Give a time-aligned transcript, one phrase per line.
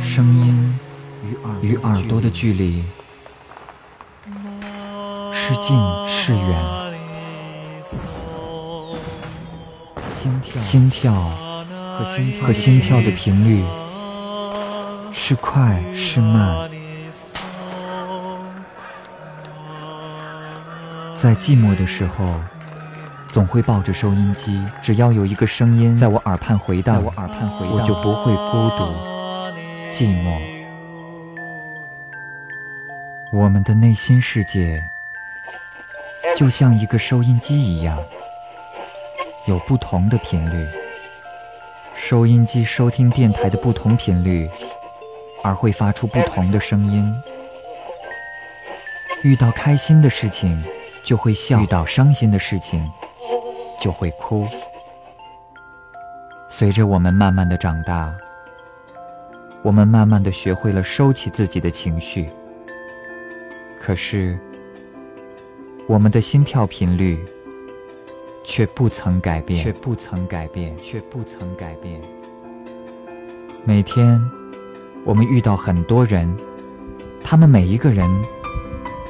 [0.00, 0.78] 声音
[1.60, 2.82] 与耳朵的距离
[5.30, 6.58] 是近是远？
[10.12, 11.12] 心跳心跳
[12.40, 13.62] 和心跳的频率
[15.12, 16.70] 是快是慢？
[21.14, 22.40] 在寂寞的时候。
[23.32, 28.94] 总会抱着收音机，只要有一个声音在我耳畔回荡，我耳畔回荡，我就不会孤独、
[29.96, 30.38] 寂寞。
[33.32, 34.84] 我们的内心世界
[36.36, 37.98] 就像一个收音机一样，
[39.46, 40.68] 有不同的频率。
[41.94, 44.50] 收音机收听电台的不同频率，
[45.42, 47.10] 而会发出不同的声音。
[49.22, 50.62] 遇到开心的事情，
[51.02, 52.86] 就会笑；遇到伤心的事情，
[53.80, 54.46] 就会哭。
[56.50, 58.14] 随着我们慢慢的长大，
[59.66, 62.28] 我们慢慢的学会了收起自己的情绪。
[63.80, 64.38] 可是，
[65.88, 67.18] 我们的心跳频率
[68.44, 72.00] 却不曾改变，却不曾改变，却不曾改变。
[73.64, 74.22] 每天，
[75.04, 76.32] 我们遇到很多人，
[77.24, 78.08] 他们每一个人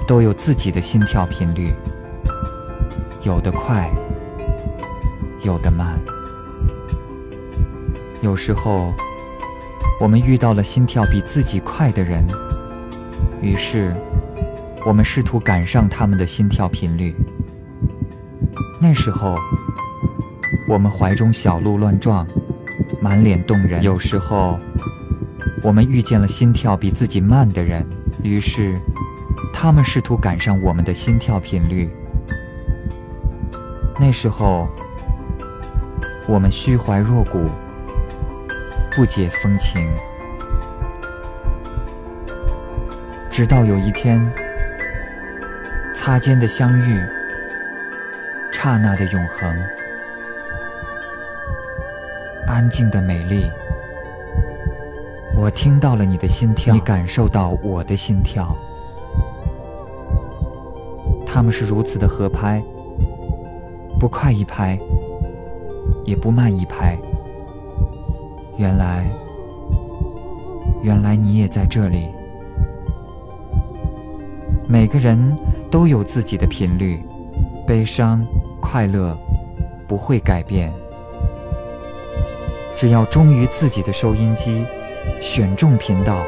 [0.08, 1.74] 都有自己的心跳频率，
[3.22, 3.90] 有的快。
[5.42, 6.00] 有的慢，
[8.22, 8.92] 有时候
[9.98, 12.26] 我们遇到了心跳比自己快的人，
[13.40, 13.94] 于是
[14.84, 17.14] 我们试图赶上他们的心跳频率。
[18.80, 19.36] 那时候
[20.68, 22.26] 我们怀中小鹿乱撞，
[23.00, 23.82] 满脸动人。
[23.82, 24.58] 有时候
[25.62, 27.84] 我们遇见了心跳比自己慢的人，
[28.22, 28.78] 于是
[29.52, 31.90] 他们试图赶上我们的心跳频率。
[33.98, 34.68] 那时候。
[36.28, 37.48] 我们虚怀若谷，
[38.96, 39.92] 不解风情，
[43.30, 44.18] 直到有一天，
[45.94, 46.98] 擦肩的相遇，
[48.50, 49.54] 刹那的永恒，
[52.48, 53.50] 安静的美丽。
[55.36, 58.56] 我听到了你的心跳，你感受到我的心跳，
[61.26, 62.62] 他们是如此的合拍，
[64.00, 64.78] 不快一拍。
[66.06, 66.96] 也不慢一拍。
[68.58, 69.04] 原来，
[70.82, 72.08] 原来你也在这里。
[74.66, 75.36] 每个人
[75.70, 76.98] 都有自己的频率，
[77.66, 78.26] 悲伤、
[78.60, 79.14] 快乐
[79.86, 80.72] 不会改变。
[82.74, 84.64] 只要忠于自己的收音机，
[85.20, 86.24] 选中频道，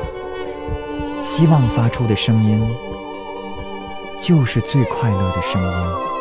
[1.22, 2.62] 希望发出的声音
[4.20, 6.17] 就是最快乐的声音。